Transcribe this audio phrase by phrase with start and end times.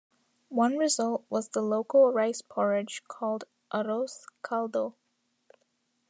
[0.49, 4.95] One result was the local rice porridge called "arroz caldo".